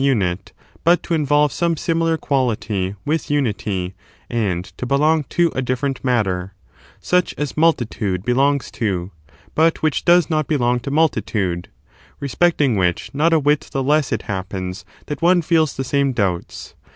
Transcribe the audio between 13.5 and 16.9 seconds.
the less it happens that one feels the same doubts.